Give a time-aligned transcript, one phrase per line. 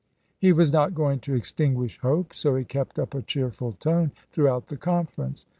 [0.39, 4.65] He was not going to extinguish hope; so he kept up a cheerful tone throughout
[4.65, 5.45] the conference.